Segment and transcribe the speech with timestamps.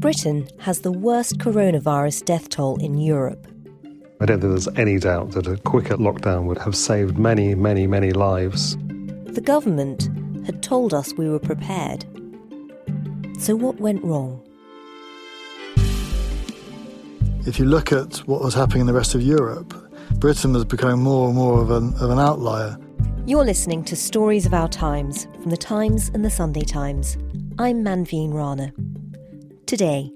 [0.00, 3.46] Britain has the worst coronavirus death toll in Europe.
[4.18, 7.86] I don't think there's any doubt that a quicker lockdown would have saved many, many,
[7.86, 8.78] many lives.
[9.26, 10.08] The government
[10.46, 12.06] had told us we were prepared.
[13.38, 14.42] So, what went wrong?
[17.46, 19.74] If you look at what was happening in the rest of Europe,
[20.12, 22.78] Britain was becoming more and more of an, of an outlier.
[23.26, 27.18] You're listening to Stories of Our Times from the Times and the Sunday Times.
[27.58, 28.72] I'm Manveen Rana.
[29.70, 30.10] Today,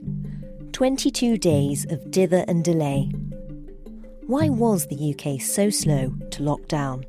[0.72, 3.08] 22 days of dither and delay.
[4.26, 7.04] Why was the UK so slow to lock down?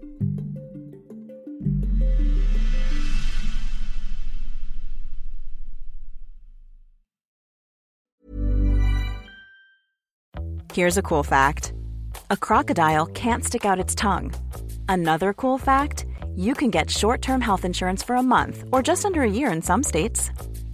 [10.71, 11.73] Here's a cool fact
[12.29, 14.31] a crocodile can't stick out its tongue.
[14.87, 16.05] Another cool fact
[16.35, 19.51] you can get short term health insurance for a month or just under a year
[19.51, 20.29] in some states.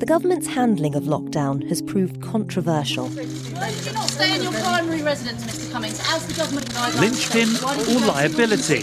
[0.00, 3.08] The government's handling of lockdown has proved controversial.
[3.10, 5.70] Stay in your primary residence, Mr.
[5.72, 7.00] Cummings, as the government guidelines.
[7.00, 8.78] Linchpin or liability?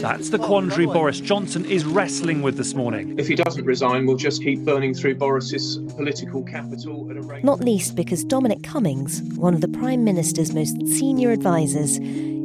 [0.00, 3.18] That's the quandary Boris Johnson is wrestling with this morning.
[3.18, 7.44] If he doesn't resign, we'll just keep burning through Boris's political capital at a rate.
[7.44, 11.98] Not least because Dominic Cummings, one of the Prime Minister's most senior advisers,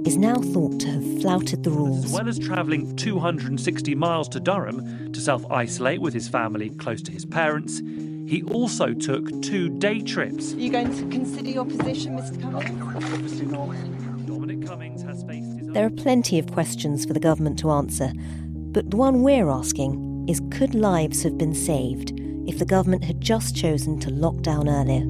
[0.05, 2.05] is now thought to have flouted the rules.
[2.05, 7.01] As well as travelling 260 miles to Durham to self isolate with his family close
[7.03, 7.79] to his parents,
[8.27, 10.53] he also took two day trips.
[10.53, 12.39] Are you going to consider your position, Mr.
[12.41, 14.27] Cummings?
[14.27, 15.73] Dominic Cummings has faced his own.
[15.73, 18.11] There are plenty of questions for the government to answer,
[18.49, 22.13] but the one we're asking is could lives have been saved
[22.47, 25.03] if the government had just chosen to lock down earlier?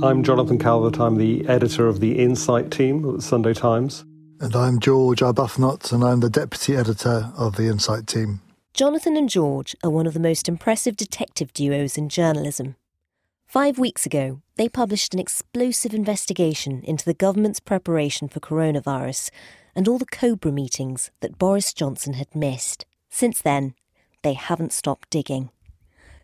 [0.00, 1.00] I'm Jonathan Calvert.
[1.00, 4.04] I'm the editor of the Insight team at the Sunday Times.
[4.38, 8.40] And I'm George Arbuthnott, and I'm the deputy editor of the Insight team.
[8.74, 12.76] Jonathan and George are one of the most impressive detective duos in journalism.
[13.48, 19.30] Five weeks ago, they published an explosive investigation into the government's preparation for coronavirus
[19.74, 22.86] and all the Cobra meetings that Boris Johnson had missed.
[23.10, 23.74] Since then,
[24.22, 25.50] they haven't stopped digging.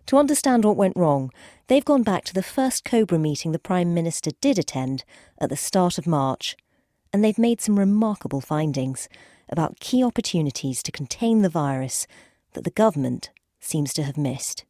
[0.07, 1.31] To understand what went wrong,
[1.67, 5.05] they've gone back to the first Cobra meeting the Prime Minister did attend
[5.39, 6.57] at the start of March,
[7.13, 9.09] and they've made some remarkable findings
[9.49, 12.07] about key opportunities to contain the virus
[12.53, 14.65] that the government seems to have missed.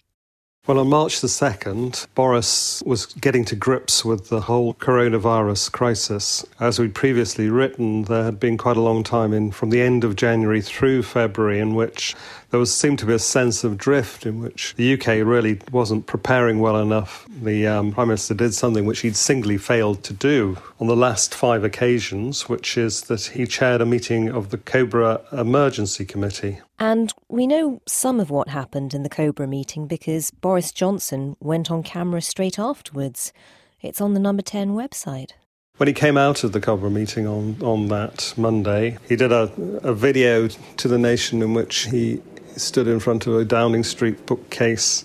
[0.66, 6.42] Well, on March the 2nd, Boris was getting to grips with the whole coronavirus crisis.
[6.58, 10.04] As we'd previously written, there had been quite a long time in from the end
[10.04, 12.16] of January through February in which
[12.48, 16.06] there was seemed to be a sense of drift in which the UK really wasn't
[16.06, 17.26] preparing well enough.
[17.42, 21.34] The um, Prime Minister did something which he'd singly failed to do on the last
[21.34, 26.60] five occasions, which is that he chaired a meeting of the Cobra Emergency Committee.
[26.78, 31.70] And we know some of what happened in the Cobra meeting because Boris Johnson went
[31.70, 33.32] on camera straight afterwards.
[33.80, 35.32] It's on the number 10 website.
[35.76, 39.50] When he came out of the Cobra meeting on, on that Monday, he did a,
[39.82, 42.22] a video to the nation in which he
[42.56, 45.04] stood in front of a Downing Street bookcase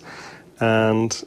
[0.60, 1.24] and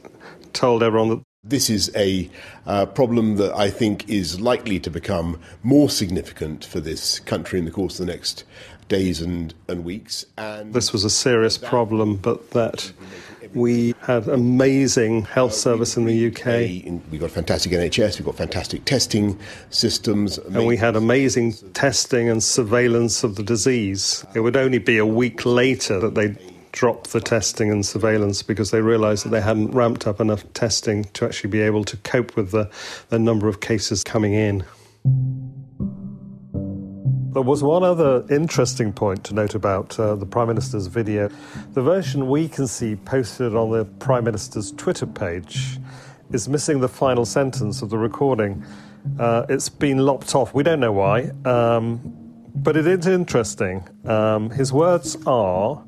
[0.53, 2.29] told everyone that This is a
[2.65, 7.65] uh, problem that I think is likely to become more significant for this country in
[7.65, 8.45] the course of the next
[8.87, 10.25] days and, and weeks.
[10.37, 12.91] And this was a serious problem, but that
[13.53, 17.01] we had amazing uh, health service in the UK.
[17.11, 19.39] We've got fantastic NHS, we've got fantastic testing
[19.69, 20.37] systems.
[20.37, 24.25] And we had amazing testing and surveillance of the disease.
[24.33, 26.35] It would only be a week later that they
[26.71, 31.03] dropped the testing and surveillance because they realised that they hadn't ramped up enough testing
[31.13, 32.69] to actually be able to cope with the,
[33.09, 34.63] the number of cases coming in.
[37.33, 41.31] There was one other interesting point to note about uh, the Prime Minister's video.
[41.73, 45.79] The version we can see posted on the Prime Minister's Twitter page
[46.31, 48.63] is missing the final sentence of the recording.
[49.17, 50.53] Uh, it's been lopped off.
[50.53, 51.99] We don't know why, um,
[52.53, 53.83] but it is interesting.
[54.05, 55.83] Um, his words are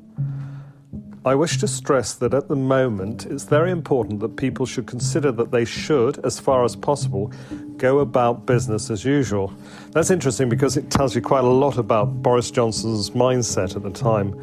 [1.26, 5.32] I wish to stress that at the moment it's very important that people should consider
[5.32, 7.32] that they should, as far as possible,
[7.78, 9.52] go about business as usual.
[9.90, 13.90] That's interesting because it tells you quite a lot about Boris Johnson's mindset at the
[13.90, 14.38] time.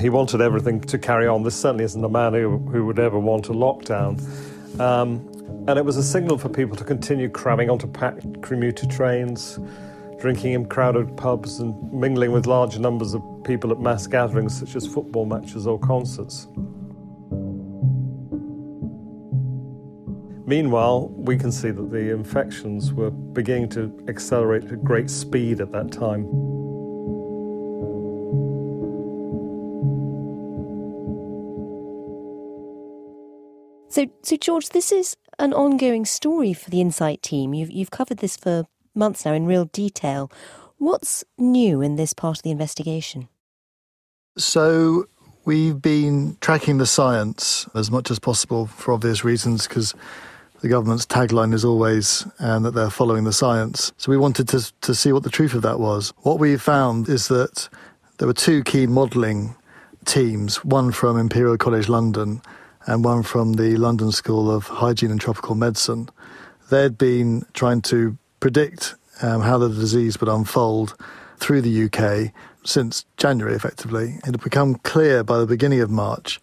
[0.00, 1.42] He wanted everything to carry on.
[1.42, 4.20] This certainly isn't a man who, who would ever want a lockdown.
[4.80, 5.28] Um,
[5.68, 9.58] and it was a signal for people to continue cramming onto packed commuter trains,
[10.18, 14.74] drinking in crowded pubs, and mingling with large numbers of people at mass gatherings such
[14.74, 16.48] as football matches or concerts.
[20.46, 25.72] Meanwhile, we can see that the infections were beginning to accelerate at great speed at
[25.72, 26.24] that time.
[33.88, 37.54] So, so George, this is an ongoing story for the Insight team.
[37.54, 40.30] You've, you've covered this for months now in real detail.
[40.78, 43.28] What's new in this part of the investigation?
[44.36, 45.06] So
[45.44, 49.94] we've been tracking the science as much as possible for obvious reasons because
[50.60, 53.92] the government's tagline is always um, that they're following the science.
[53.96, 56.12] So we wanted to, to see what the truth of that was.
[56.18, 57.68] What we found is that
[58.18, 59.54] there were two key modelling
[60.04, 62.40] teams, one from Imperial College London
[62.86, 66.08] and one from the London School of Hygiene and Tropical Medicine.
[66.70, 70.96] They'd been trying to predict um, how the disease would unfold
[71.38, 72.32] through the UK
[72.64, 74.14] since January, effectively.
[74.18, 76.40] It had become clear by the beginning of March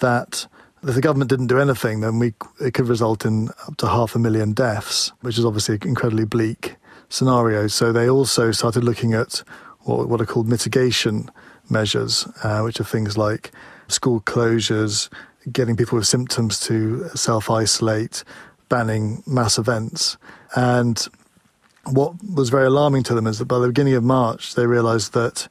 [0.00, 0.46] that
[0.88, 4.14] if the government didn't do anything, then we, it could result in up to half
[4.14, 6.76] a million deaths, which is obviously an incredibly bleak
[7.08, 7.66] scenario.
[7.68, 9.42] So they also started looking at
[9.80, 11.30] what, what are called mitigation
[11.70, 13.52] measures, uh, which are things like
[13.88, 15.08] school closures,
[15.52, 18.24] getting people with symptoms to self isolate,
[18.68, 20.16] banning mass events.
[20.56, 21.06] And
[21.84, 25.12] what was very alarming to them is that by the beginning of March, they realised
[25.14, 25.48] that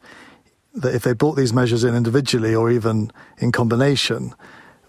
[0.75, 4.33] that if they brought these measures in individually or even in combination,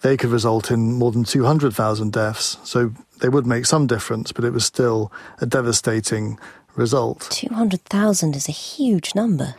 [0.05, 2.59] they could result in more than 200,000 deaths.
[2.63, 5.11] So they would make some difference, but it was still
[5.41, 6.39] a devastating
[6.77, 7.27] result.
[7.31, 9.55] 200,000 is a huge number.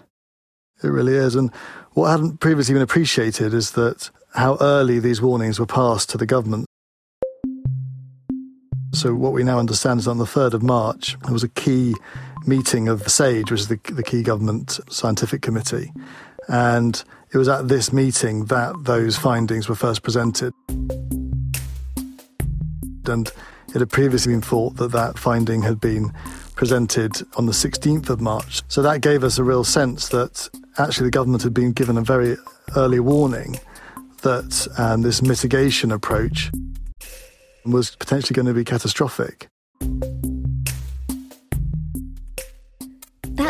[0.83, 1.33] It really is.
[1.33, 1.51] And
[1.93, 6.27] what hadn't previously been appreciated is that how early these warnings were passed to the
[6.27, 6.67] government.
[8.93, 11.95] So what we now understand is on the 3rd of March, there was a key
[12.45, 15.91] meeting of the SAGE, which is the, the key government scientific committee.
[16.47, 17.03] And
[17.35, 20.53] it was at this meeting that those findings were first presented.
[23.07, 23.29] And
[23.73, 26.13] it had previously been thought that that finding had been
[26.55, 28.61] presented on the 16th of March.
[28.69, 30.47] So that gave us a real sense that
[30.77, 32.37] actually the government had been given a very
[32.77, 33.59] early warning
[34.21, 36.49] that um, this mitigation approach
[37.65, 39.49] was potentially going to be catastrophic.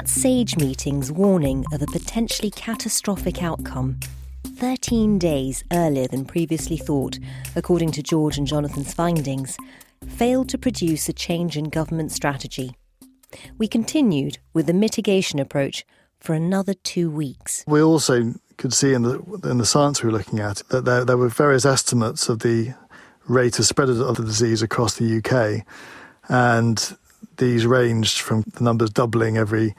[0.08, 4.00] SAGE meeting's warning of a potentially catastrophic outcome,
[4.58, 7.18] 13 days earlier than previously thought,
[7.56, 9.58] according to George and Jonathan's findings,
[10.08, 12.76] failed to produce a change in government strategy.
[13.58, 15.86] We continued with the mitigation approach
[16.20, 17.64] for another two weeks.
[17.68, 21.04] We also could see in the in the science we were looking at that there,
[21.04, 22.74] there were various estimates of the
[23.28, 25.66] rate of spread of the disease across the UK.
[26.30, 26.98] And
[27.38, 29.76] these ranged from the numbers doubling every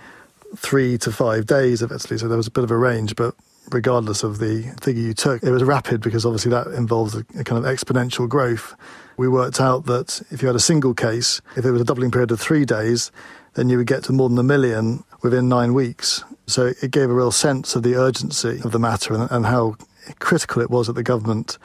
[0.57, 2.19] three to five days, effectively.
[2.19, 3.35] So there was a bit of a range, but
[3.71, 7.45] regardless of the figure you took, it was rapid because obviously that involves a, a,
[7.45, 8.75] kind of exponential growth.
[9.17, 12.11] We worked out that if you had a single case, if it was a doubling
[12.11, 13.11] period of three days,
[13.55, 16.23] then you would get to more than a million within nine weeks.
[16.47, 19.77] So it gave a real sense of the urgency of the matter and, and how
[20.19, 21.59] critical it was that the government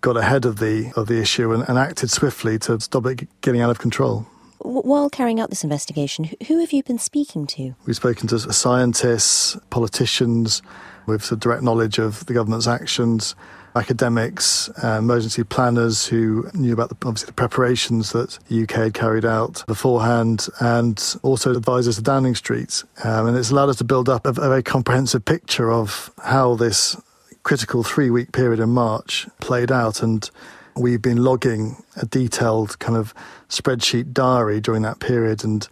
[0.00, 3.60] got ahead of the of the issue and, and acted swiftly to stop it getting
[3.60, 4.26] out of control.
[4.64, 7.74] While carrying out this investigation, who have you been speaking to?
[7.84, 10.62] We've spoken to scientists, politicians
[11.04, 13.34] with direct knowledge of the government's actions,
[13.76, 18.94] academics, uh, emergency planners who knew about the, obviously the preparations that the UK had
[18.94, 22.84] carried out beforehand, and also advisors to Downing Street.
[23.04, 26.54] Um, and it's allowed us to build up a, a very comprehensive picture of how
[26.54, 26.96] this
[27.42, 30.02] critical three week period in March played out.
[30.02, 30.30] And
[30.76, 33.14] we've been logging a detailed kind of
[33.48, 35.44] spreadsheet diary during that period.
[35.44, 35.66] And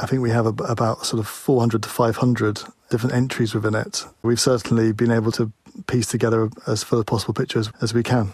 [0.00, 2.60] I think we have a, about sort of 400 to 500
[2.90, 4.04] different entries within it.
[4.22, 5.52] We've certainly been able to
[5.86, 8.32] piece together as full a possible picture as, as we can.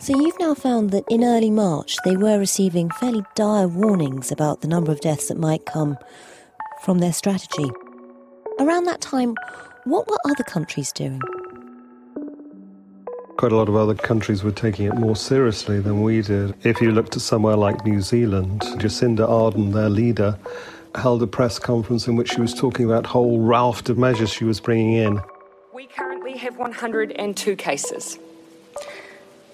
[0.00, 4.60] So you've now found that in early March they were receiving fairly dire warnings about
[4.60, 5.98] the number of deaths that might come
[6.82, 7.68] from their strategy.
[8.60, 9.34] Around that time,
[9.84, 11.20] what were other countries doing?
[13.38, 16.56] Quite a lot of other countries were taking it more seriously than we did.
[16.64, 20.36] If you looked at somewhere like New Zealand, Jacinda Ardern, their leader,
[20.96, 24.42] held a press conference in which she was talking about whole raft of measures she
[24.42, 25.20] was bringing in.
[25.72, 28.18] We currently have 102 cases.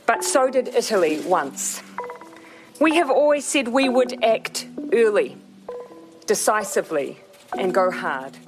[0.07, 1.83] But so did Italy once.
[2.81, 5.37] We have always said we would act early,
[6.25, 7.19] decisively,
[7.59, 8.39] and go hard.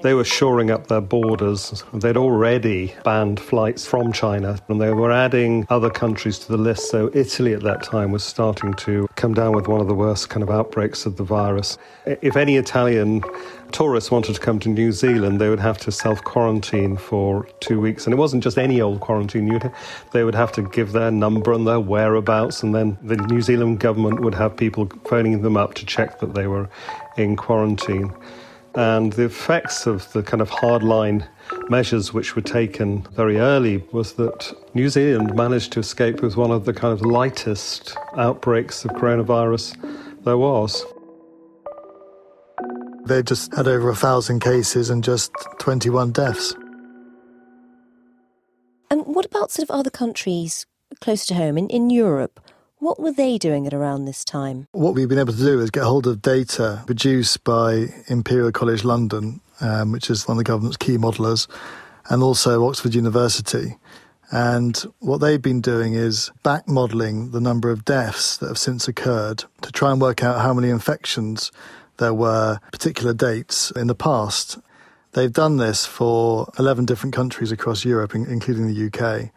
[0.00, 1.82] They were shoring up their borders.
[1.92, 6.90] They'd already banned flights from China and they were adding other countries to the list.
[6.90, 10.30] So, Italy at that time was starting to come down with one of the worst
[10.30, 11.78] kind of outbreaks of the virus.
[12.06, 13.22] If any Italian
[13.72, 17.80] tourists wanted to come to New Zealand, they would have to self quarantine for two
[17.80, 18.06] weeks.
[18.06, 19.70] And it wasn't just any old quarantine, You'd,
[20.12, 22.62] they would have to give their number and their whereabouts.
[22.62, 26.34] And then the New Zealand government would have people phoning them up to check that
[26.34, 26.68] they were
[27.16, 28.14] in quarantine.
[28.78, 31.26] And the effects of the kind of hardline
[31.68, 36.52] measures which were taken very early was that New Zealand managed to escape with one
[36.52, 39.74] of the kind of lightest outbreaks of coronavirus
[40.22, 40.86] there was.
[43.04, 46.54] They just had over a thousand cases and just 21 deaths.
[48.92, 50.66] And what about sort of other countries
[51.00, 52.38] close to home in, in Europe?
[52.80, 54.68] What were they doing at around this time?
[54.70, 58.84] What we've been able to do is get hold of data produced by Imperial College
[58.84, 61.48] London, um, which is one of the government's key modellers,
[62.08, 63.76] and also Oxford University.
[64.30, 68.86] And what they've been doing is back modelling the number of deaths that have since
[68.86, 71.50] occurred to try and work out how many infections
[71.96, 74.56] there were particular dates in the past.
[75.12, 79.30] They've done this for 11 different countries across Europe, including the UK.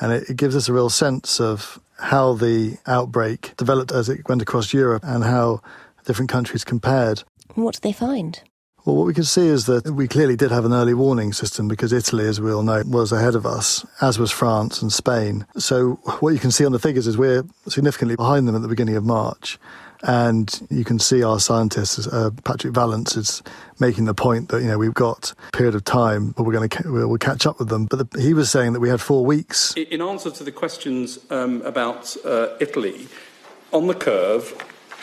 [0.00, 4.28] And it, it gives us a real sense of how the outbreak developed as it
[4.28, 5.60] went across Europe and how
[6.04, 7.22] different countries compared.
[7.54, 8.40] What did they find?
[8.84, 11.68] Well, what we can see is that we clearly did have an early warning system
[11.68, 15.46] because Italy, as we all know, was ahead of us, as was France and Spain.
[15.56, 18.68] So, what you can see on the figures is we're significantly behind them at the
[18.68, 19.58] beginning of March.
[20.06, 23.42] And you can see our scientist, uh, Patrick Vallance, is
[23.80, 26.68] making the point that you know we've got a period of time, but we're going
[26.68, 27.86] to we'll catch up with them.
[27.86, 29.72] But the, he was saying that we had four weeks.
[29.74, 33.08] In answer to the questions um, about uh, Italy,
[33.72, 34.54] on the curve,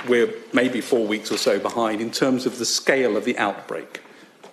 [0.07, 4.01] we're maybe four weeks or so behind in terms of the scale of the outbreak,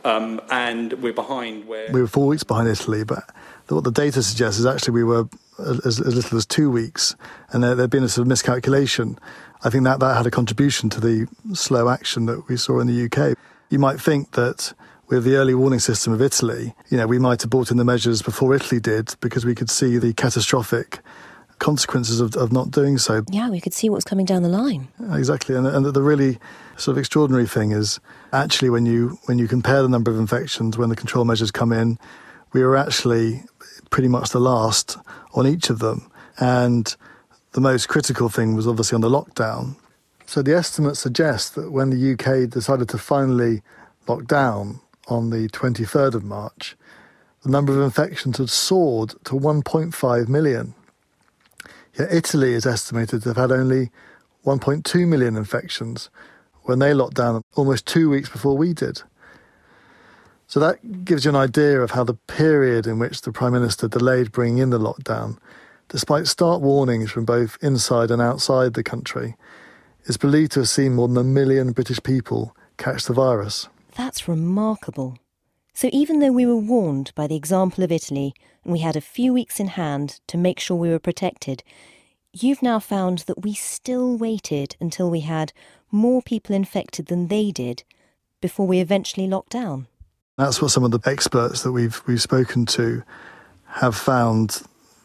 [0.05, 3.25] um, and we're behind where we were four weeks behind Italy, but
[3.69, 5.29] what the data suggests is actually we were
[5.59, 7.17] as, as little as two weeks,
[7.51, 9.19] and there had been a sort of miscalculation.
[9.63, 12.87] I think that that had a contribution to the slow action that we saw in
[12.87, 13.37] the UK.
[13.71, 14.73] You might think that
[15.09, 17.85] with the early warning system of Italy, you know, we might have brought in the
[17.85, 21.01] measures before Italy did because we could see the catastrophic
[21.59, 23.23] consequences of, of not doing so.
[23.31, 24.89] Yeah, we could see what's coming down the line.
[25.13, 26.39] Exactly, and, and the really
[26.77, 27.99] sort of extraordinary thing is
[28.33, 31.73] actually when you when you compare the number of infections when the control measures come
[31.73, 31.99] in,
[32.53, 33.43] we were actually
[33.91, 34.97] pretty much the last
[35.35, 36.97] on each of them, and
[37.53, 39.77] the most critical thing was obviously on the lockdown.
[40.27, 43.63] So the estimates suggest that when the UK decided to finally
[44.07, 46.77] lock down on the 23rd of March,
[47.43, 50.75] the number of infections had soared to 1.5 million.
[51.99, 53.91] Yet Italy is estimated to have had only
[54.45, 56.11] 1.2 million infections
[56.63, 59.03] when they locked down almost two weeks before we did.
[60.49, 63.87] So that gives you an idea of how the period in which the Prime Minister
[63.87, 65.39] delayed bringing in the lockdown
[65.89, 69.37] despite stark warnings from both inside and outside the country,
[70.05, 73.69] is believed to have seen more than a million British people catch the virus.
[73.97, 75.19] That's remarkable.
[75.75, 79.01] So, even though we were warned by the example of Italy and we had a
[79.01, 81.63] few weeks in hand to make sure we were protected,
[82.33, 85.53] you've now found that we still waited until we had
[85.91, 87.85] more people infected than they did
[88.41, 89.87] before we eventually locked down.
[90.39, 93.03] That's what some of the experts that we've we've spoken to
[93.67, 94.63] have found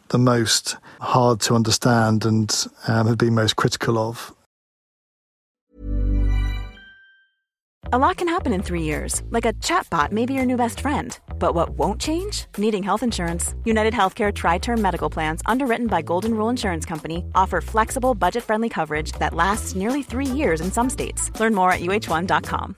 [0.10, 4.34] the most hard to understand and um, have been most critical of.
[7.92, 10.80] A lot can happen in three years, like a chatbot may be your new best
[10.80, 11.18] friend.
[11.38, 12.46] But what won't change?
[12.58, 13.56] Needing health insurance.
[13.66, 18.44] United Healthcare Tri Term Medical Plans, underwritten by Golden Rule Insurance Company, offer flexible, budget
[18.44, 21.32] friendly coverage that lasts nearly three years in some states.
[21.40, 22.78] Learn more at uh1.com.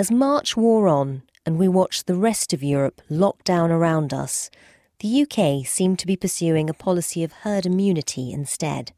[0.00, 4.48] As March wore on and we watched the rest of Europe lock down around us,
[5.00, 8.92] the UK seemed to be pursuing a policy of herd immunity instead.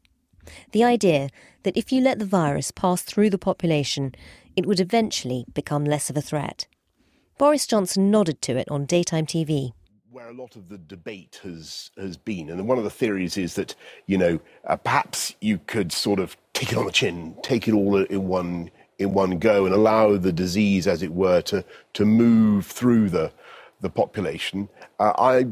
[0.71, 1.27] The idea
[1.63, 4.15] that if you let the virus pass through the population,
[4.55, 6.67] it would eventually become less of a threat.
[7.37, 9.73] Boris Johnson nodded to it on daytime TV.
[10.09, 13.55] Where a lot of the debate has has been, and one of the theories is
[13.55, 17.67] that you know uh, perhaps you could sort of take it on the chin, take
[17.67, 21.63] it all in one in one go, and allow the disease, as it were, to
[21.93, 23.31] to move through the
[23.81, 24.69] the population.
[24.99, 25.45] Uh, I,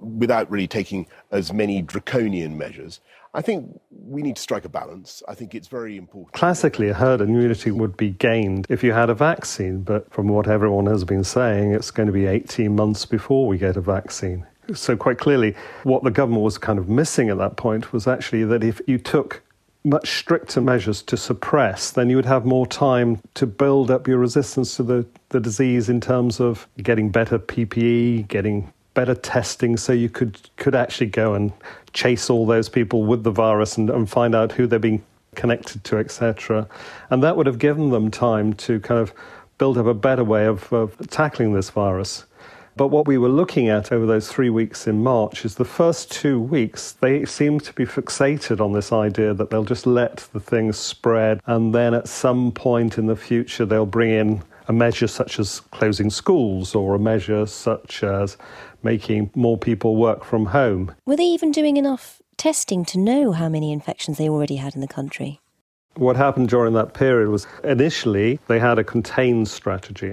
[0.00, 3.00] without really taking as many draconian measures,
[3.36, 5.22] I think we need to strike a balance.
[5.28, 6.32] I think it's very important.
[6.32, 10.48] Classically, a herd immunity would be gained if you had a vaccine, but from what
[10.48, 14.46] everyone has been saying, it's going to be 18 months before we get a vaccine.
[14.72, 18.44] So, quite clearly, what the government was kind of missing at that point was actually
[18.44, 19.42] that if you took
[19.86, 24.18] much stricter measures to suppress, then you would have more time to build up your
[24.18, 29.92] resistance to the, the disease in terms of getting better PPE, getting better testing so
[29.92, 31.52] you could, could actually go and
[31.92, 35.04] chase all those people with the virus and, and find out who they're being
[35.36, 36.66] connected to, etc.
[37.10, 39.12] And that would have given them time to kind of
[39.56, 42.24] build up a better way of, of tackling this virus.
[42.76, 46.12] But what we were looking at over those three weeks in March is the first
[46.12, 50.40] two weeks, they seem to be fixated on this idea that they'll just let the
[50.40, 55.06] thing spread, and then at some point in the future, they'll bring in a measure
[55.06, 58.36] such as closing schools or a measure such as
[58.82, 60.94] making more people work from home.
[61.06, 64.82] Were they even doing enough testing to know how many infections they already had in
[64.82, 65.40] the country?
[65.94, 70.12] What happened during that period was initially they had a contained strategy.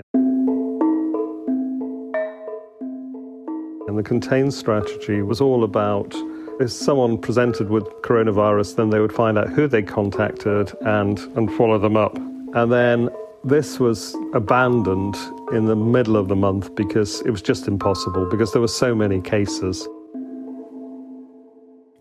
[3.93, 6.15] And the contained strategy was all about
[6.59, 11.53] if someone presented with coronavirus, then they would find out who they contacted and, and
[11.53, 12.17] follow them up.
[12.55, 13.11] And then
[13.43, 15.15] this was abandoned
[15.51, 18.95] in the middle of the month because it was just impossible because there were so
[18.95, 19.87] many cases.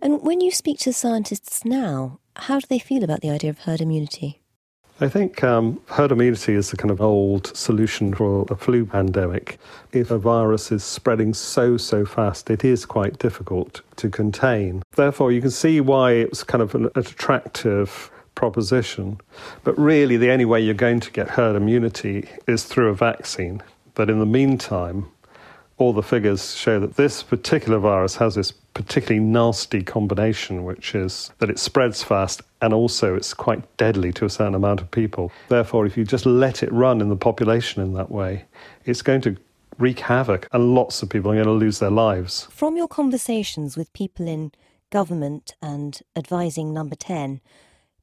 [0.01, 3.59] And when you speak to scientists now, how do they feel about the idea of
[3.59, 4.42] herd immunity?
[5.03, 9.59] I think um, herd immunity is a kind of old solution for a flu pandemic.
[9.91, 14.85] If a virus is spreading so, so fast, it is quite difficult to contain.
[14.95, 19.21] Therefore, you can see why it's kind of an attractive proposition.
[19.65, 23.61] But really, the only way you're going to get herd immunity is through a vaccine.
[23.95, 25.09] But in the meantime,
[25.79, 31.31] all the figures show that this particular virus has this particularly nasty combination, which is
[31.39, 35.33] that it spreads fast and also it's quite deadly to a certain amount of people.
[35.49, 38.45] Therefore, if you just let it run in the population in that way,
[38.85, 39.37] it's going to
[39.79, 42.47] wreak havoc and lots of people are going to lose their lives.
[42.51, 44.53] From your conversations with people in
[44.91, 47.41] government and advising number 10,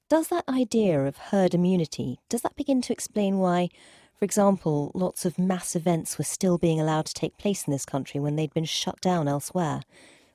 [0.10, 3.70] does that idea of herd immunity, does that begin to explain why,
[4.18, 7.86] for example, lots of mass events were still being allowed to take place in this
[7.86, 9.82] country when they'd been shut down elsewhere?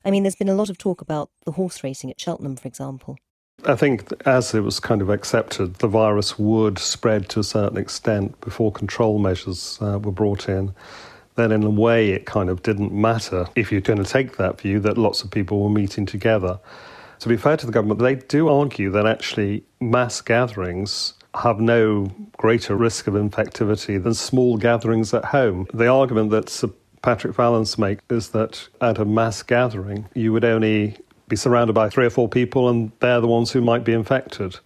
[0.04, 2.68] I mean, there's been a lot of talk about the horse racing at Cheltenham, for
[2.68, 3.16] example.
[3.66, 7.78] I think as it was kind of accepted, the virus would spread to a certain
[7.78, 10.74] extent before control measures uh, were brought in.
[11.36, 14.60] Then, in a way, it kind of didn't matter if you're going to take that
[14.60, 16.60] view that lots of people were meeting together.
[17.20, 22.08] To be fair to the government, they do argue that actually mass gatherings have no
[22.36, 25.66] greater risk of infectivity than small gatherings at home.
[25.72, 26.48] The argument that
[27.04, 30.96] Patrick Vallance make is that at a mass gathering, you would only
[31.28, 34.56] be surrounded by three or four people, and they're the ones who might be infected.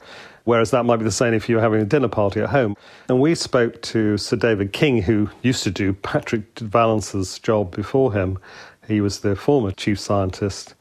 [0.45, 2.77] Whereas that might be the same if you were having a dinner party at home.
[3.09, 8.13] And we spoke to Sir David King, who used to do Patrick Vallance's job before
[8.13, 8.39] him.
[8.87, 10.77] He was the former chief scientist.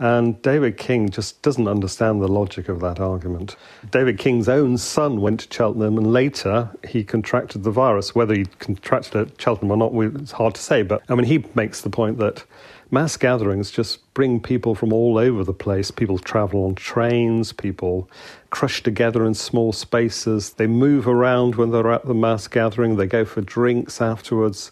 [0.00, 3.56] And David King just doesn't understand the logic of that argument.
[3.90, 8.14] David King's own son went to Cheltenham and later he contracted the virus.
[8.14, 10.82] Whether he contracted it at Cheltenham or not, it's hard to say.
[10.82, 12.44] But I mean, he makes the point that
[12.92, 15.90] mass gatherings just bring people from all over the place.
[15.90, 18.08] People travel on trains, people
[18.50, 23.06] crush together in small spaces, they move around when they're at the mass gathering, they
[23.06, 24.70] go for drinks afterwards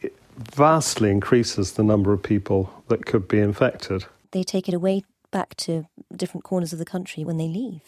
[0.00, 4.06] It vastly increases the number of people that could be infected.
[4.32, 7.82] They take it away back to different corners of the country when they leave.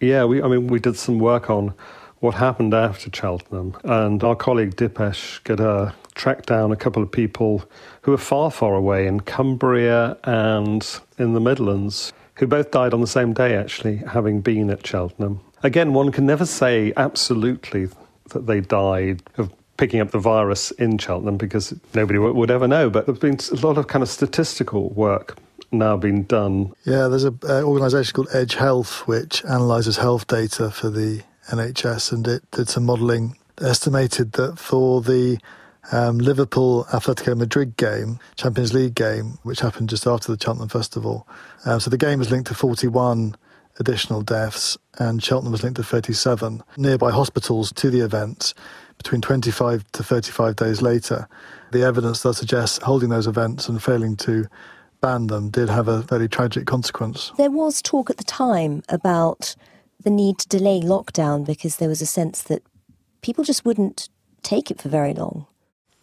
[0.00, 1.74] Yeah, we, I mean, we did some work on
[2.20, 7.64] what happened after Cheltenham, and our colleague Dipesh Gadher tracked down a couple of people
[8.02, 13.00] who were far, far away in Cumbria and in the Midlands, who both died on
[13.00, 15.40] the same day, actually, having been at Cheltenham.
[15.62, 17.88] Again, one can never say absolutely
[18.30, 22.90] that they died of picking up the virus in Cheltenham because nobody would ever know.
[22.90, 25.36] But there's been a lot of kind of statistical work
[25.78, 26.72] now been done.
[26.84, 32.26] Yeah, there's an organisation called Edge Health which analyses health data for the NHS and
[32.26, 35.38] it did some modelling, estimated that for the
[35.92, 41.28] um, Liverpool Atletico Madrid game, Champions League game, which happened just after the Cheltenham Festival.
[41.66, 43.36] Um, so the game was linked to 41
[43.78, 46.62] additional deaths, and Cheltenham was linked to 37.
[46.76, 48.54] Nearby hospitals to the event
[48.98, 51.28] between 25 to 35 days later.
[51.72, 54.46] The evidence does suggests holding those events and failing to
[55.04, 57.30] ban them did have a very tragic consequence.
[57.36, 59.54] There was talk at the time about
[60.02, 62.62] the need to delay lockdown because there was a sense that
[63.20, 64.08] people just wouldn't
[64.42, 65.46] take it for very long.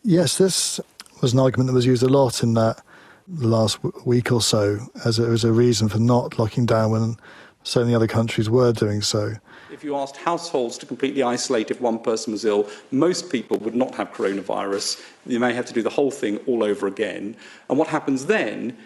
[0.04, 0.80] Yes, this
[1.20, 2.84] was an argument that was used a lot in that
[3.28, 7.16] last week or so as it was a reason for not locking down when
[7.64, 9.34] so many other countries were doing so.
[9.72, 13.76] If you asked households to completely isolate if one person was ill, most people would
[13.76, 15.04] not have coronavirus.
[15.26, 17.36] You may have to do the whole thing all over again.
[17.70, 18.78] And what happens then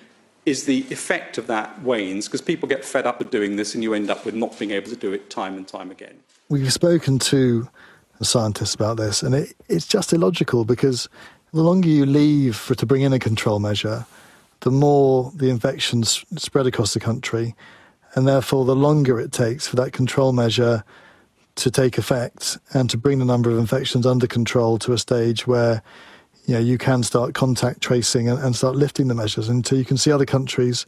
[0.45, 3.83] is the effect of that wanes because people get fed up with doing this and
[3.83, 6.15] you end up with not being able to do it time and time again.
[6.49, 7.67] We've spoken to
[8.21, 11.09] scientists about this, and it, it's just illogical because
[11.51, 14.05] the longer you leave for to bring in a control measure,
[14.61, 17.55] the more the infections spread across the country,
[18.13, 20.83] and therefore the longer it takes for that control measure
[21.55, 25.47] to take effect and to bring the number of infections under control to a stage
[25.47, 25.81] where
[26.45, 29.47] you know you can start contact tracing and, and start lifting the measures.
[29.47, 30.85] So you can see other countries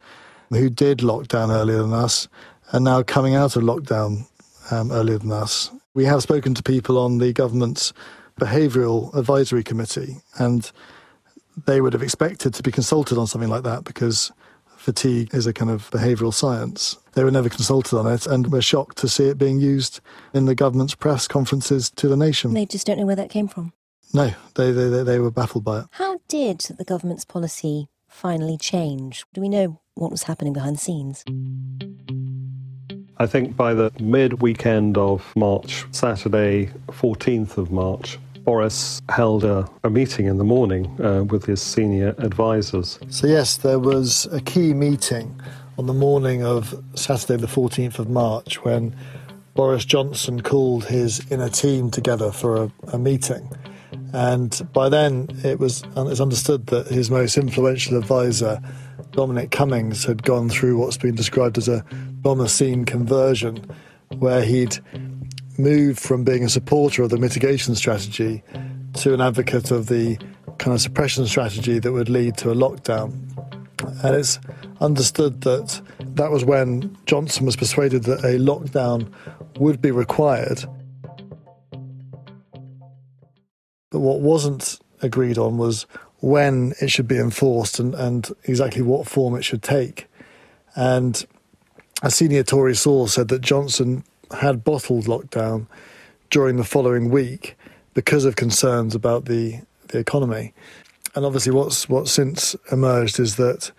[0.49, 2.27] who did lock down earlier than us
[2.73, 4.27] are now coming out of lockdown
[4.71, 5.71] um, earlier than us.
[5.93, 7.93] We have spoken to people on the government's
[8.39, 10.71] behavioural advisory committee, and
[11.65, 14.31] they would have expected to be consulted on something like that because
[14.75, 16.97] fatigue is a kind of behavioural science.
[17.13, 20.01] They were never consulted on it, and we're shocked to see it being used
[20.33, 22.53] in the government's press conferences to the nation.
[22.53, 23.73] They just don't know where that came from.
[24.13, 25.85] No, they, they, they were baffled by it.
[25.91, 29.25] How did the government's policy finally change?
[29.33, 31.23] Do we know what was happening behind the scenes?
[33.19, 39.67] I think by the mid weekend of March, Saturday, 14th of March, Boris held a,
[39.83, 42.99] a meeting in the morning uh, with his senior advisors.
[43.09, 45.41] So, yes, there was a key meeting
[45.77, 48.95] on the morning of Saturday, the 14th of March, when
[49.53, 53.49] Boris Johnson called his inner team together for a, a meeting.
[54.13, 58.61] And by then, it was uh, it's understood that his most influential advisor,
[59.11, 61.83] Dominic Cummings, had gone through what's been described as a
[62.47, 63.65] scene conversion,
[64.17, 64.77] where he'd
[65.57, 68.43] moved from being a supporter of the mitigation strategy
[68.93, 70.17] to an advocate of the
[70.57, 73.13] kind of suppression strategy that would lead to a lockdown.
[74.03, 74.39] And it's
[74.81, 79.11] understood that that was when Johnson was persuaded that a lockdown
[79.57, 80.65] would be required.
[83.89, 85.85] But what wasn't agreed on was
[86.19, 90.07] when it should be enforced and, and exactly what form it should take.
[90.75, 91.25] And
[92.01, 95.67] a senior Tory source said that Johnson had bottled lockdown
[96.29, 97.57] during the following week
[97.93, 100.53] because of concerns about the, the economy.
[101.15, 103.71] And obviously, what's what's since emerged is that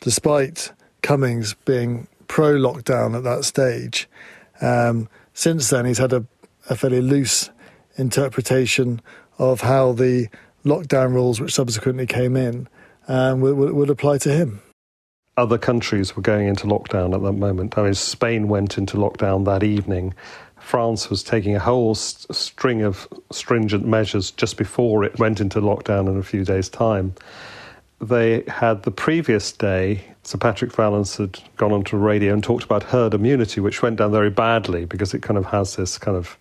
[0.00, 0.72] despite
[1.02, 4.08] Cummings being pro lockdown at that stage,
[4.60, 6.24] um, since then he's had a,
[6.70, 7.50] a fairly loose
[7.96, 9.00] interpretation
[9.38, 10.28] of how the
[10.64, 12.68] lockdown rules, which subsequently came in,
[13.08, 14.62] um, would, would apply to him
[15.36, 17.76] other countries were going into lockdown at that moment.
[17.76, 20.14] I mean, Spain went into lockdown that evening.
[20.58, 25.60] France was taking a whole st- string of stringent measures just before it went into
[25.60, 27.14] lockdown in a few days' time.
[28.00, 32.82] They had the previous day, Sir Patrick Vallance had gone onto radio and talked about
[32.82, 36.38] herd immunity, which went down very badly because it kind of has this kind of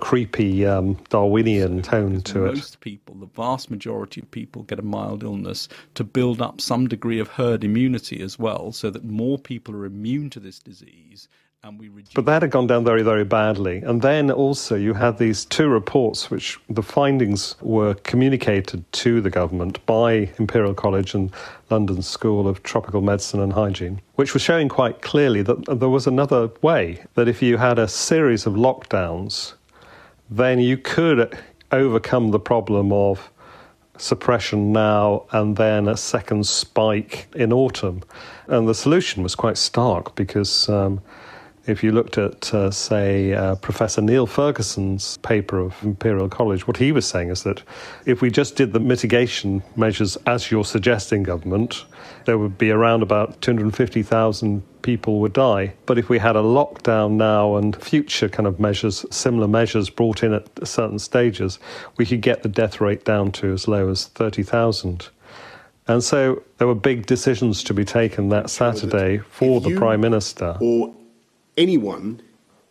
[0.00, 2.54] creepy um, Darwinian tone to it.
[2.54, 6.88] Most people, the vast majority of people, get a mild illness to build up some
[6.88, 11.28] degree of herd immunity as well, so that more people are immune to this disease.
[11.64, 13.78] And we reduce- but that had gone down very, very badly.
[13.78, 19.28] And then also you had these two reports, which the findings were communicated to the
[19.28, 21.32] government by Imperial College and
[21.68, 26.06] London School of Tropical Medicine and Hygiene, which was showing quite clearly that there was
[26.06, 29.54] another way, that if you had a series of lockdowns,
[30.30, 31.38] then you could
[31.72, 33.30] overcome the problem of
[33.96, 38.02] suppression now and then a second spike in autumn.
[38.46, 41.00] And the solution was quite stark because um,
[41.68, 46.78] if you looked at, uh, say, uh, Professor Neil Ferguson's paper of Imperial College, what
[46.78, 47.62] he was saying is that
[48.06, 51.84] if we just did the mitigation measures as you're suggesting, government,
[52.24, 55.74] there would be around about 250,000 people would die.
[55.84, 60.22] But if we had a lockdown now and future kind of measures, similar measures brought
[60.22, 61.58] in at certain stages,
[61.98, 65.08] we could get the death rate down to as low as 30,000.
[65.86, 70.56] And so there were big decisions to be taken that Saturday for the Prime Minister.
[70.60, 70.94] Or
[71.58, 72.22] anyone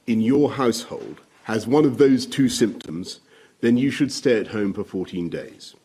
[0.08, 3.20] in your household has one of those two symptoms,
[3.62, 5.76] then you should stay at home for 14 days.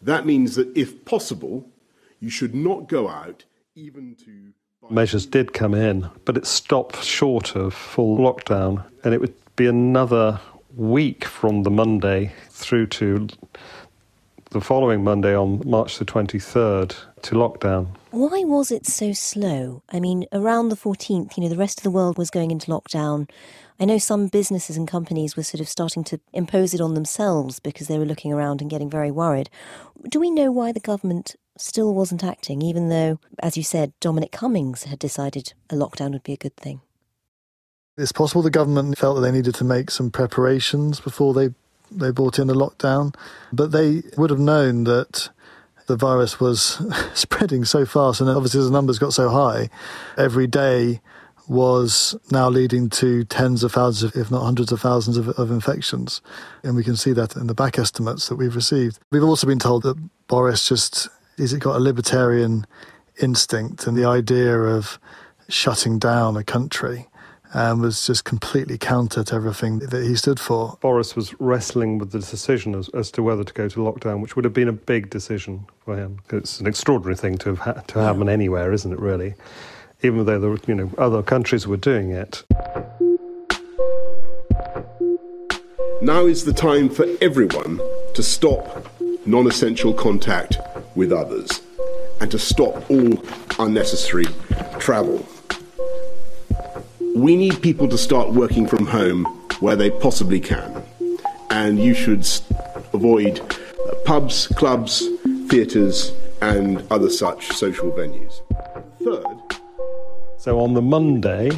[0.00, 1.66] That means that if possible,
[2.20, 4.52] you should not go out even to.
[4.90, 9.66] Measures did come in, but it stopped short of full lockdown, and it would be
[9.66, 10.38] another
[10.76, 13.28] week from the Monday through to
[14.54, 17.88] the following Monday on March the 23rd to lockdown.
[18.12, 19.82] Why was it so slow?
[19.90, 22.70] I mean, around the 14th, you know, the rest of the world was going into
[22.70, 23.28] lockdown.
[23.80, 27.58] I know some businesses and companies were sort of starting to impose it on themselves
[27.58, 29.50] because they were looking around and getting very worried.
[30.08, 34.30] Do we know why the government still wasn't acting, even though, as you said, Dominic
[34.30, 36.80] Cummings had decided a lockdown would be a good thing?
[37.98, 41.54] It's possible the government felt that they needed to make some preparations before they
[41.94, 43.14] they brought in the lockdown,
[43.52, 45.30] but they would have known that
[45.86, 46.80] the virus was
[47.14, 49.68] spreading so fast, and obviously the numbers got so high,
[50.16, 51.00] every day
[51.46, 56.22] was now leading to tens of thousands, if not hundreds of thousands of, of, infections.
[56.62, 58.98] And we can see that in the back estimates that we've received.
[59.10, 62.66] We've also been told that Boris just, is it got a libertarian
[63.20, 64.98] instinct and the idea of
[65.48, 67.08] shutting down a country
[67.54, 70.76] and was just completely counter to everything that he stood for.
[70.80, 74.34] Boris was wrestling with the decision as, as to whether to go to lockdown, which
[74.34, 76.18] would have been a big decision for him.
[76.30, 78.98] It's an extraordinary thing to have ha- to happen anywhere, isn't it?
[78.98, 79.34] Really,
[80.02, 82.42] even though the you know other countries were doing it.
[86.02, 87.80] Now is the time for everyone
[88.14, 88.90] to stop
[89.26, 90.58] non-essential contact
[90.94, 91.62] with others
[92.20, 93.24] and to stop all
[93.58, 94.26] unnecessary
[94.78, 95.26] travel.
[97.14, 99.24] We need people to start working from home
[99.60, 100.82] where they possibly can.
[101.48, 102.26] And you should
[102.92, 105.08] avoid uh, pubs, clubs,
[105.48, 108.40] theatres, and other such social venues.
[109.04, 109.60] Third,
[110.38, 111.50] so on the Monday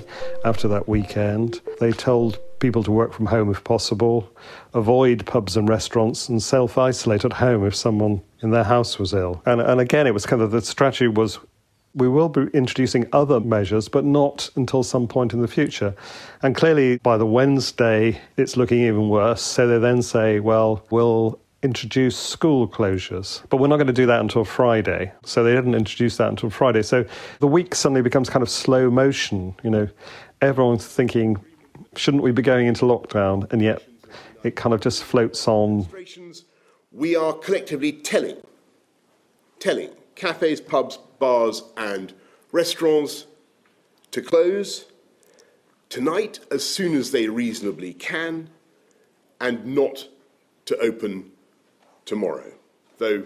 [0.44, 4.30] after that weekend, they told people to work from home if possible,
[4.74, 9.14] avoid pubs and restaurants, and self isolate at home if someone in their house was
[9.14, 9.42] ill.
[9.46, 11.38] And, and again, it was kind of the strategy was
[11.96, 15.94] we will be introducing other measures, but not until some point in the future.
[16.42, 19.42] And clearly, by the Wednesday, it's looking even worse.
[19.42, 24.04] So they then say, well, we'll introduce school closures, but we're not going to do
[24.06, 25.10] that until Friday.
[25.24, 26.82] So they didn't introduce that until Friday.
[26.82, 27.04] So
[27.40, 29.54] the week suddenly becomes kind of slow motion.
[29.64, 29.88] You know,
[30.42, 31.38] everyone's thinking,
[31.96, 33.50] shouldn't we be going into lockdown?
[33.52, 33.82] And yet
[34.44, 35.88] it kind of just floats on.
[36.92, 38.36] We are collectively telling,
[39.58, 42.12] telling cafes, pubs, bars, and
[42.52, 43.26] restaurants
[44.10, 44.86] to close
[45.88, 48.48] tonight as soon as they reasonably can
[49.40, 50.08] and not
[50.64, 51.30] to open
[52.04, 52.52] tomorrow.
[52.98, 53.24] Though,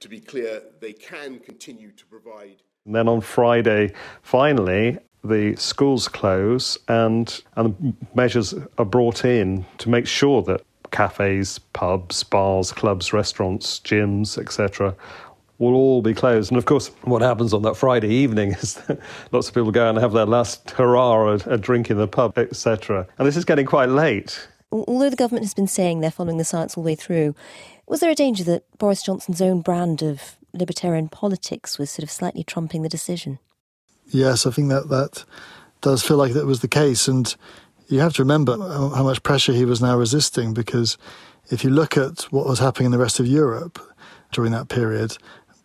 [0.00, 2.56] to be clear, they can continue to provide.
[2.86, 9.90] And then on Friday, finally, the schools close and, and measures are brought in to
[9.90, 14.96] make sure that cafes, pubs, bars, clubs, restaurants, gyms, etc.,
[15.60, 16.50] will all be closed.
[16.50, 18.98] And of course, what happens on that Friday evening is that
[19.30, 22.36] lots of people go and have their last hurrah, a, a drink in the pub,
[22.36, 23.06] etc.
[23.18, 24.48] And this is getting quite late.
[24.72, 27.34] Although the government has been saying they're following the science all the way through,
[27.86, 32.10] was there a danger that Boris Johnson's own brand of libertarian politics was sort of
[32.10, 33.38] slightly trumping the decision?
[34.08, 35.24] Yes, I think that that
[35.80, 37.08] does feel like that was the case.
[37.08, 37.34] And
[37.88, 40.96] you have to remember how much pressure he was now resisting because
[41.50, 43.78] if you look at what was happening in the rest of Europe
[44.32, 45.16] during that period,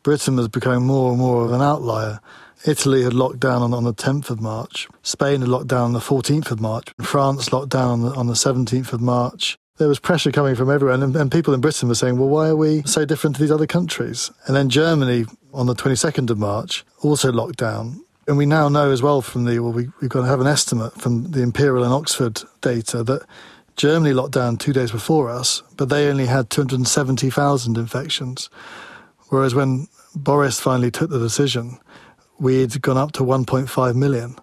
[0.06, 2.20] Britain was becoming more and more of an outlier.
[2.68, 4.88] Italy had locked down on, on the 10th of March.
[5.02, 6.94] Spain had locked down on the 14th of March.
[7.02, 9.58] France locked down on the, on the 17th of March.
[9.78, 12.50] There was pressure coming from everywhere, and, and people in Britain were saying, well, why
[12.50, 14.30] are we so different to these other countries?
[14.46, 18.00] And then Germany, on the 22nd of March, also locked down.
[18.28, 20.46] And we now know as well from the, well, we, we've got to have an
[20.46, 23.26] estimate from the Imperial and Oxford data that
[23.76, 28.52] Germany locked down two days before us, but they only had 270,000 infections.
[29.30, 31.80] Whereas when Boris finally took the decision,
[32.40, 34.36] we'd gone up to 1.5 million,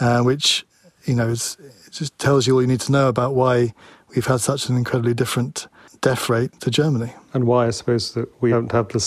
[0.00, 0.64] uh, which,
[1.04, 3.72] you know, just tells you all you need to know about why
[4.14, 5.66] we've had such an incredibly different
[6.00, 7.12] death rate to Germany.
[7.34, 9.00] And why I suppose that we don't have the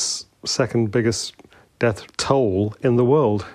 [0.45, 1.33] second biggest
[1.79, 3.45] death toll in the world.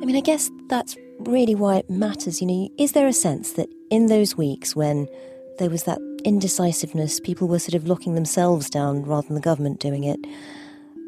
[0.00, 2.40] I mean, I guess that's really why it matters.
[2.40, 5.08] You know, is there a sense that in those weeks when
[5.58, 9.80] there was that indecisiveness, people were sort of locking themselves down rather than the government
[9.80, 10.18] doing it,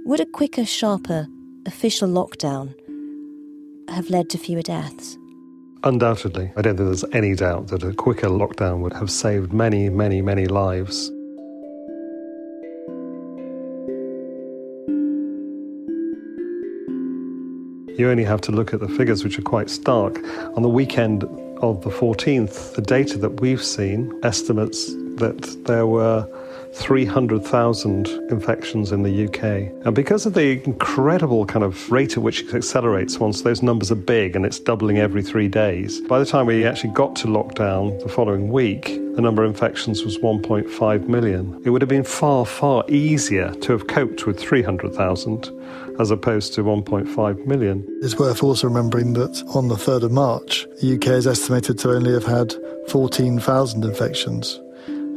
[0.05, 1.27] would a quicker, sharper
[1.67, 2.75] official lockdown
[3.88, 5.17] have led to fewer deaths?
[5.83, 6.53] Undoubtedly.
[6.57, 10.23] I don't think there's any doubt that a quicker lockdown would have saved many, many,
[10.23, 11.11] many lives.
[17.96, 20.18] You only have to look at the figures, which are quite stark.
[20.57, 21.22] On the weekend
[21.62, 26.28] of the 14th, the data that we've seen estimates that there were
[26.72, 29.70] 300,000 infections in the UK.
[29.87, 33.92] And because of the incredible kind of rate at which it accelerates once those numbers
[33.92, 37.28] are big and it's doubling every three days, by the time we actually got to
[37.28, 41.61] lockdown the following week, the number of infections was 1.5 million.
[41.64, 45.50] It would have been far, far easier to have coped with 300,000
[46.00, 47.87] as opposed to 1.5 million.
[48.03, 51.92] It's worth also remembering that on the 3rd of March, the UK is estimated to
[51.92, 52.55] only have had
[52.88, 54.61] 14,000 infections.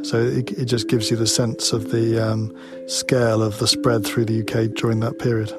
[0.02, 2.54] So it, it, just gives you the sense of the um,
[2.86, 5.52] scale of the spread through the UK during that period.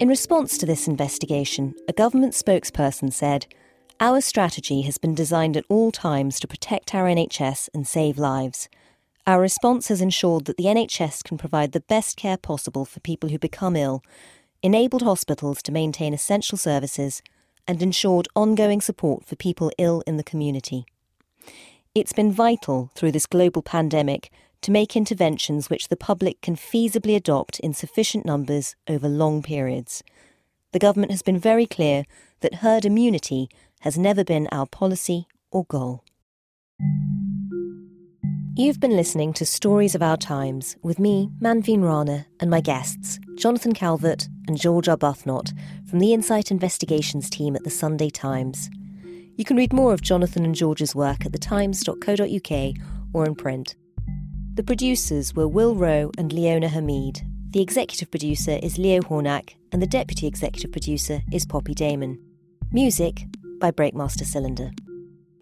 [0.00, 3.46] In response to this investigation, a government spokesperson said,
[3.98, 8.68] Our strategy has been designed at all times to protect our NHS and save lives.
[9.26, 13.30] Our response has ensured that the NHS can provide the best care possible for people
[13.30, 14.04] who become ill,
[14.62, 17.20] enabled hospitals to maintain essential services,
[17.66, 20.86] and ensured ongoing support for people ill in the community.
[21.96, 24.30] It's been vital through this global pandemic
[24.62, 30.02] to make interventions which the public can feasibly adopt in sufficient numbers over long periods.
[30.72, 32.04] The government has been very clear
[32.40, 33.48] that herd immunity
[33.80, 36.04] has never been our policy or goal.
[38.54, 43.20] You've been listening to Stories of Our Times with me, Manveen Rana, and my guests,
[43.36, 45.52] Jonathan Calvert and George Arbuthnott,
[45.88, 48.68] from the Insight Investigations team at the Sunday Times.
[49.36, 52.74] You can read more of Jonathan and George's work at thetimes.co.uk
[53.12, 53.76] or in print.
[54.58, 57.22] The producers were Will Rowe and Leona Hamid.
[57.50, 62.18] The executive producer is Leo Hornak, and the deputy executive producer is Poppy Damon.
[62.72, 63.24] Music
[63.60, 64.72] by Breakmaster Cylinder.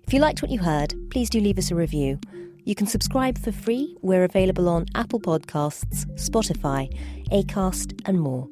[0.07, 2.21] If you liked what you heard, please do leave us a review.
[2.65, 3.97] You can subscribe for free.
[4.03, 6.95] We're available on Apple Podcasts, Spotify,
[7.31, 8.47] Acast, and more.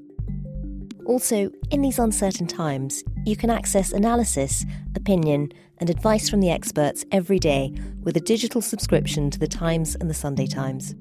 [1.05, 4.64] Also, in these uncertain times, you can access analysis,
[4.96, 9.95] opinion, and advice from the experts every day with a digital subscription to The Times
[9.95, 10.95] and The Sunday Times.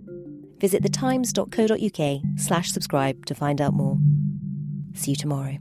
[0.59, 3.97] Visit thetimes.co.uk slash subscribe to find out more.
[4.93, 5.57] See you tomorrow.